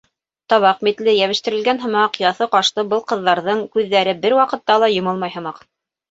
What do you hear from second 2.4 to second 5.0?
ҡашлы был ҡыҙҙарҙың күҙҙәре бер ваҡытта ла